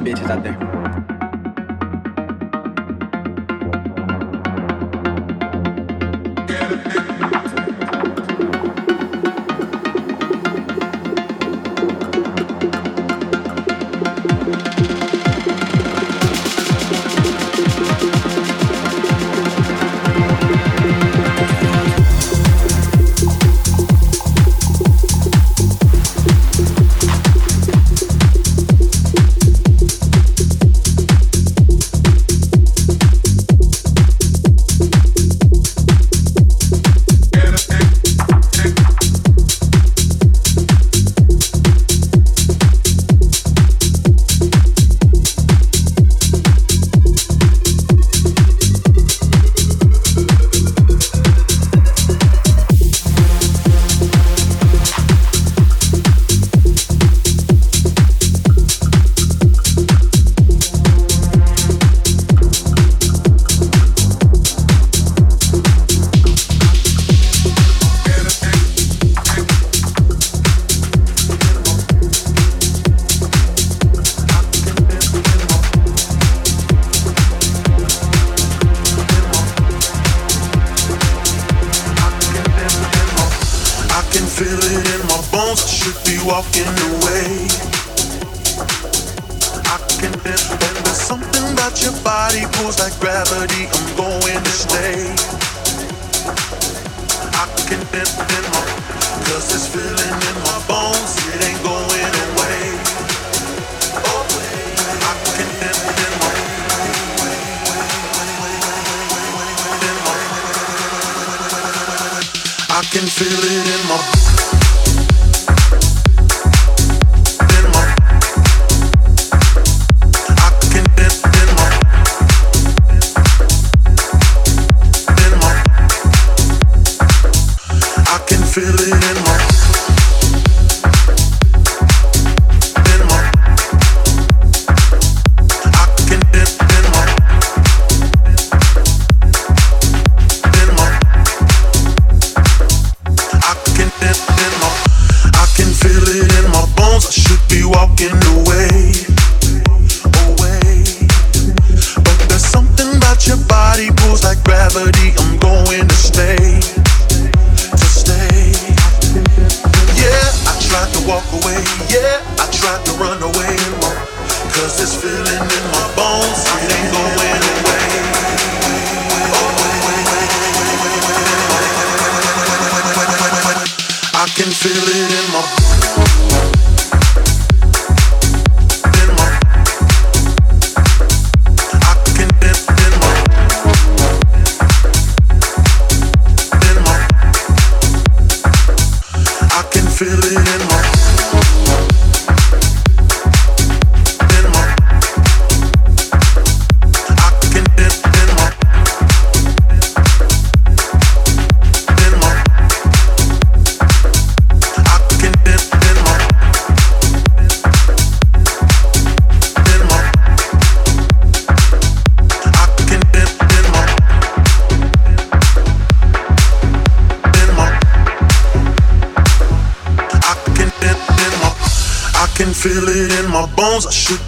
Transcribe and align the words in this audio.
Bitches 0.00 0.30
out 0.30 0.42
there. 0.42 0.59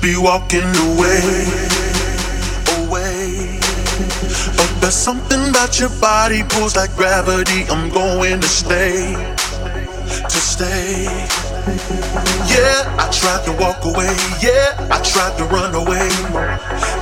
Be 0.03 0.15
walking 0.19 0.61
away, 0.61 1.49
away. 2.85 3.59
But 4.59 4.71
there's 4.81 4.95
something 4.95 5.49
about 5.49 5.81
your 5.81 5.89
body 6.01 6.43
pulls 6.51 6.77
like 6.77 6.95
gravity. 6.97 7.65
I'm 7.71 7.89
going 7.89 8.41
to 8.41 8.47
stay, 8.47 9.15
to 9.15 10.29
stay. 10.29 11.05
Yeah, 12.53 12.95
I 12.99 13.09
tried 13.11 13.45
to 13.47 13.53
walk 13.63 13.87
away. 13.87 14.15
Yeah, 14.43 14.77
I 14.91 15.01
tried 15.01 15.39
to 15.39 15.45
run 15.45 15.75
away. 15.75 16.11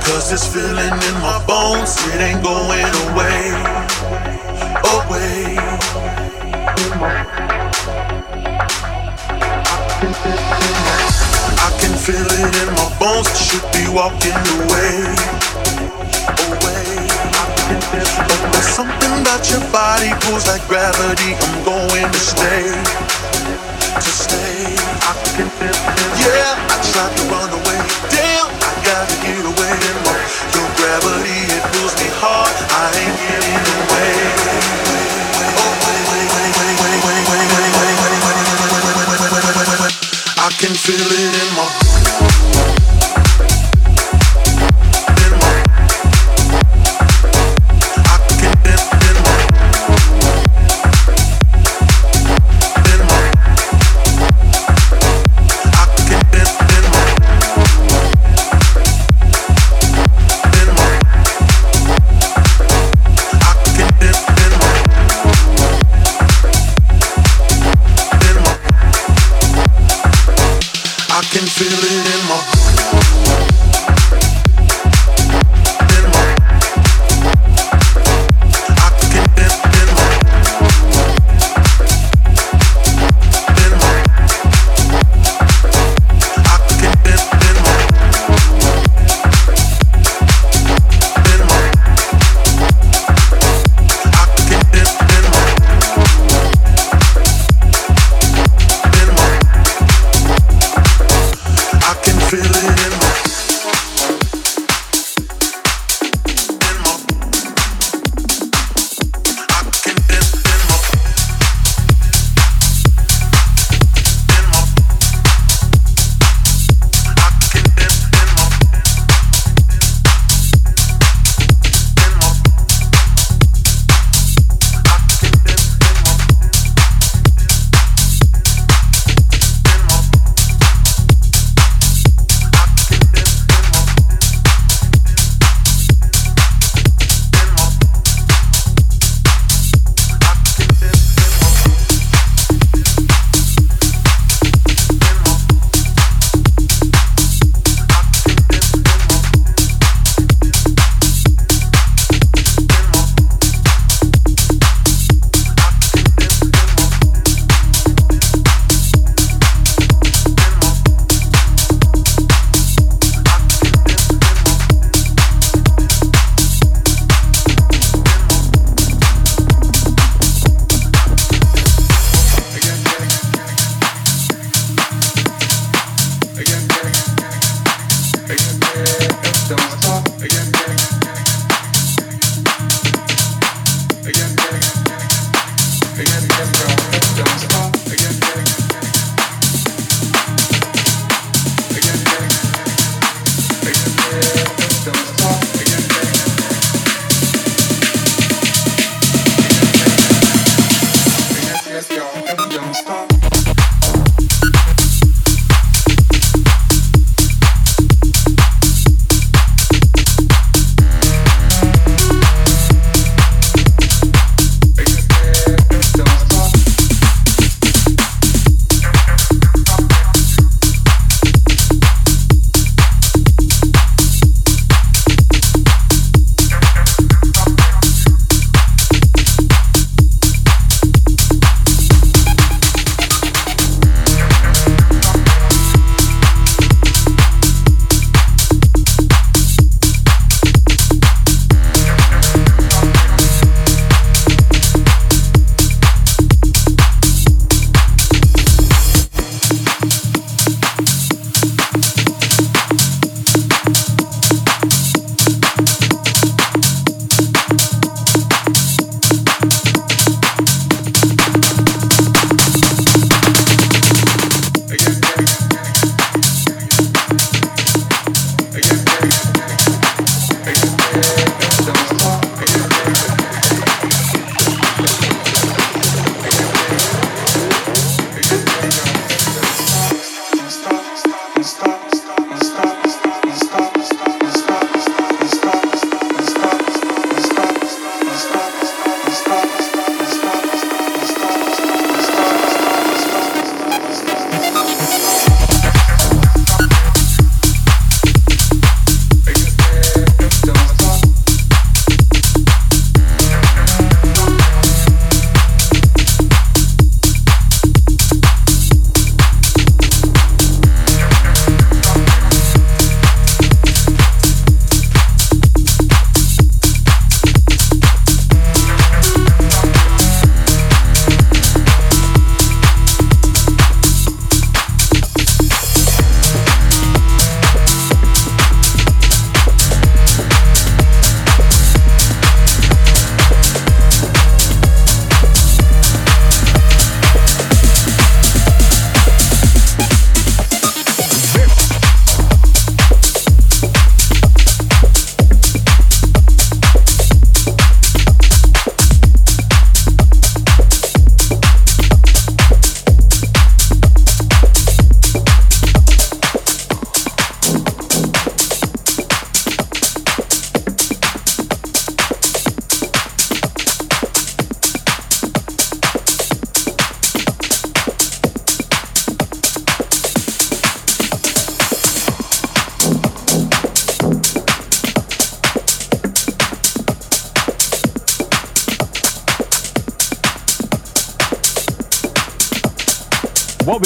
Cause 0.05 0.29
this 0.31 0.45
feeling 0.53 1.01
in 1.09 1.15
my 1.19 1.43
bones, 1.45 1.97
it 2.13 2.21
ain't 2.21 2.41
going 2.43 2.95
away, 3.11 3.51
away. 4.95 5.57
Feel 12.11 12.27
it 12.43 12.55
in 12.67 12.69
my 12.75 12.87
bones. 12.99 13.27
I 13.27 13.35
should 13.39 13.67
be 13.71 13.87
walking 13.87 14.35
away, 14.59 15.15
away. 16.43 16.91
But 18.27 18.39
there's 18.51 18.71
something 18.75 19.13
about 19.21 19.47
your 19.47 19.63
body 19.71 20.11
pulls 20.27 20.47
like 20.47 20.63
gravity. 20.67 21.39
I'm 21.39 21.63
going 21.63 22.11
to 22.11 22.19
stay, 22.19 22.67
to 23.95 24.11
stay. 24.11 24.75
Yeah, 26.19 26.51
I 26.67 26.77
tried 26.91 27.15
to 27.15 27.23
run 27.31 27.47
away. 27.47 27.79
Damn, 28.11 28.51
I 28.59 28.71
gotta 28.83 29.15
get 29.23 29.43
away. 29.47 29.75
Your 30.51 30.67
gravity 30.75 31.47
it 31.47 31.63
pulls 31.71 31.95
me 31.95 32.11
hard. 32.19 32.55
I 32.75 32.91
ain't 32.91 33.15
getting 33.23 33.63
away. 33.87 34.51
I 40.41 40.49
can 40.57 40.73
feel 40.73 40.97
it 40.97 41.33
in 41.37 41.49
my 41.55 41.70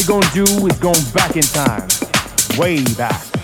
gonna 0.04 0.30
do 0.34 0.44
is 0.68 0.78
going 0.80 1.04
back 1.14 1.36
in 1.36 1.44
time, 1.44 1.88
way 2.58 2.84
back. 2.96 3.35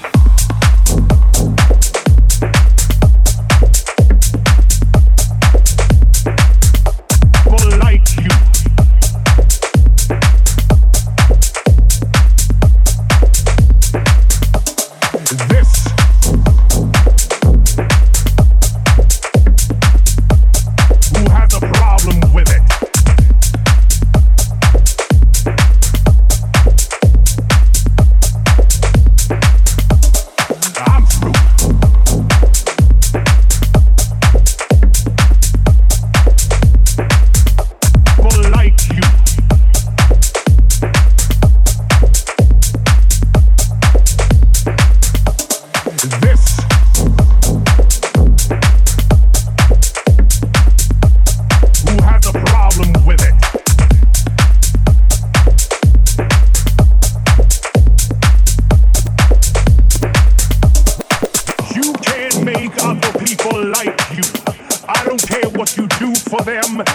Whatever 66.31 66.91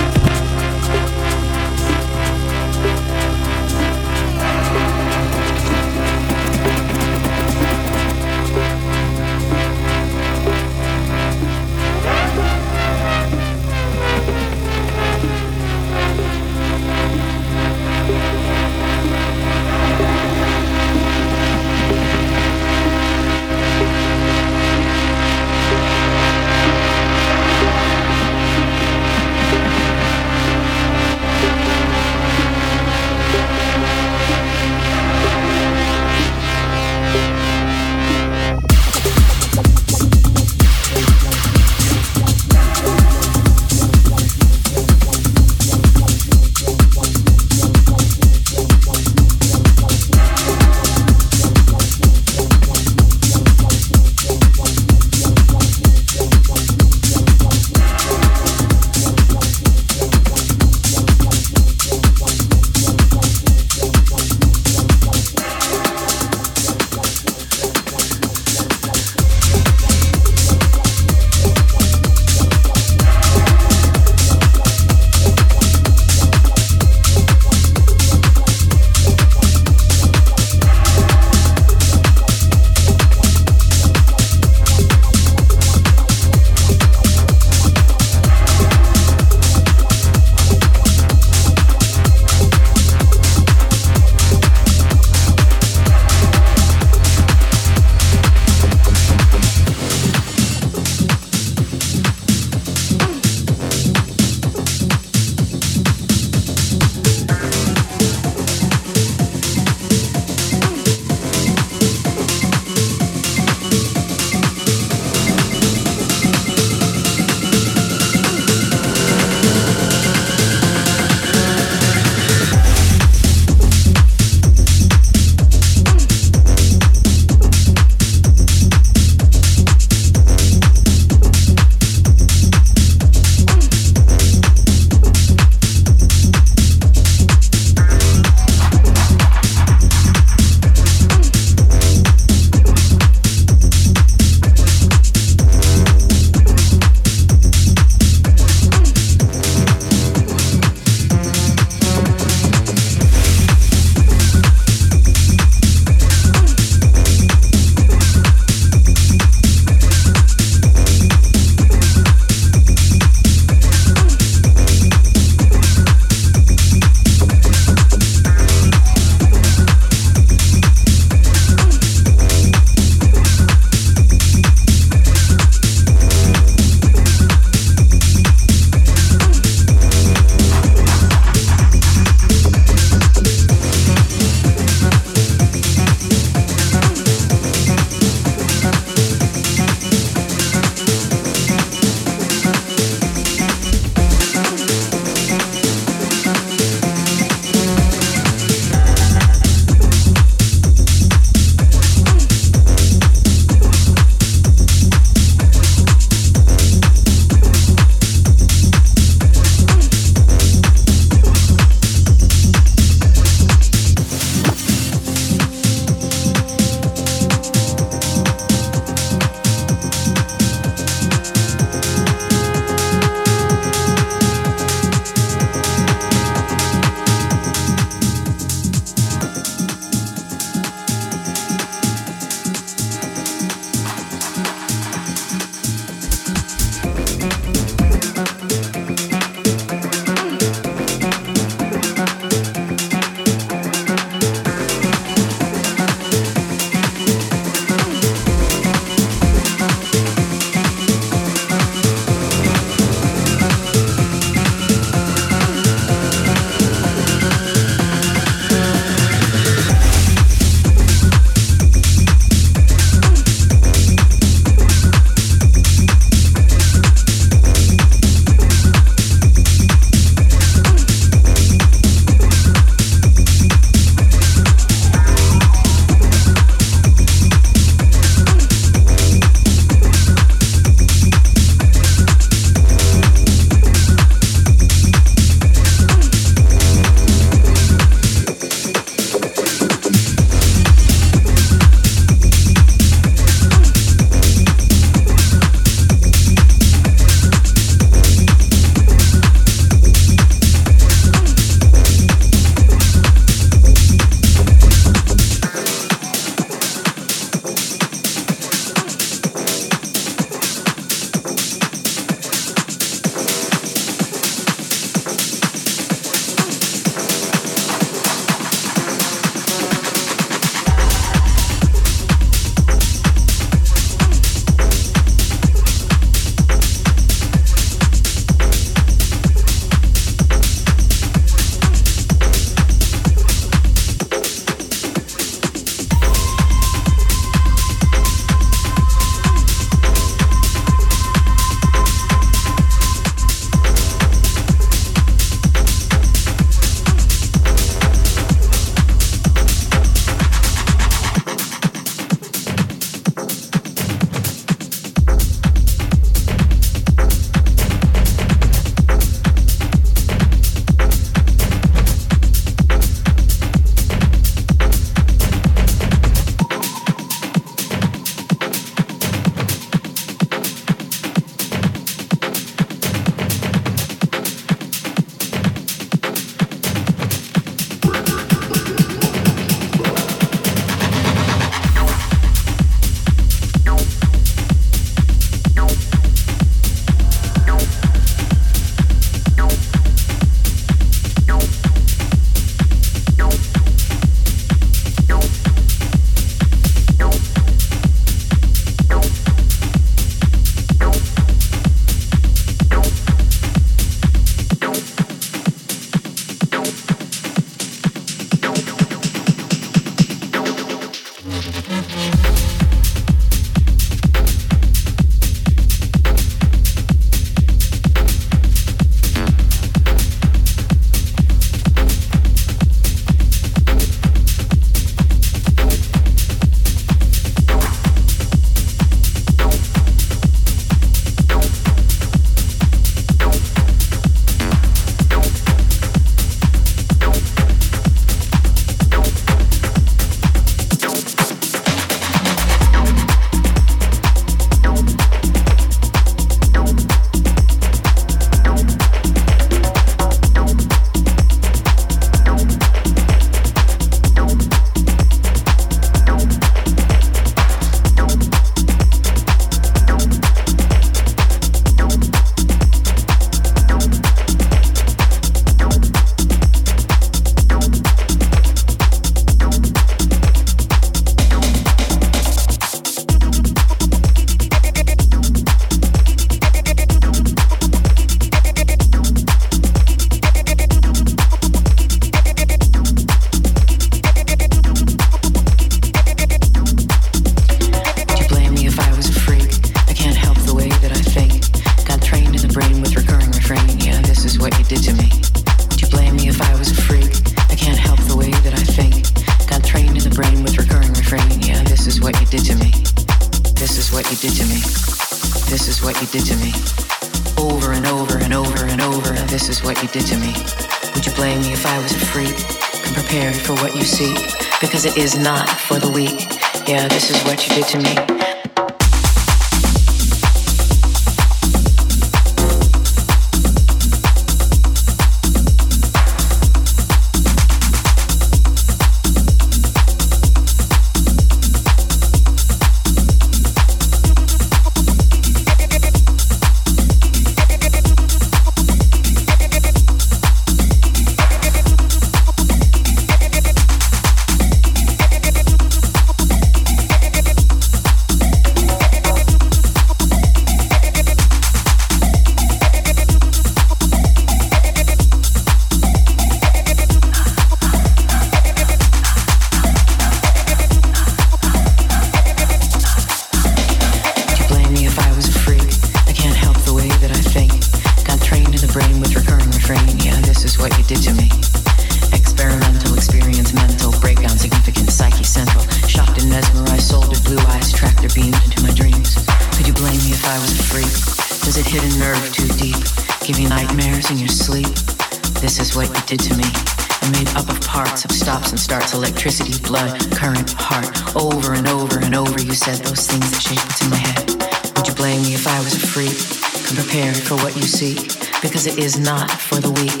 is 598.78 598.98
not 598.98 599.30
for 599.30 599.56
the 599.56 599.70
weak. 599.70 600.00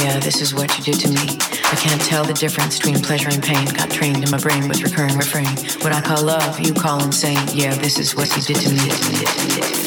Yeah, 0.00 0.20
this 0.20 0.40
is 0.40 0.54
what 0.54 0.76
you 0.78 0.84
did 0.84 1.00
to 1.00 1.08
me. 1.08 1.38
I 1.72 1.76
can't 1.76 2.00
tell 2.02 2.24
the 2.24 2.34
difference 2.34 2.78
between 2.78 3.02
pleasure 3.02 3.30
and 3.30 3.42
pain. 3.42 3.66
Got 3.74 3.90
trained 3.90 4.22
in 4.22 4.30
my 4.30 4.38
brain 4.38 4.68
with 4.68 4.82
recurring 4.82 5.16
refrain. 5.16 5.48
What 5.82 5.92
I 5.92 6.00
call 6.00 6.22
love, 6.22 6.60
you 6.60 6.72
call 6.72 7.02
insane. 7.02 7.40
Yeah, 7.52 7.74
this 7.74 7.98
is 7.98 8.14
what 8.14 8.28
you 8.36 8.42
did 8.42 8.56
to 8.56 8.70
me. 8.70 9.77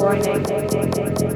warning. 0.00 1.27